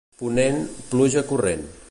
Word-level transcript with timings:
Ponent, 0.21 0.63
pluja 0.95 1.25
corrent. 1.35 1.67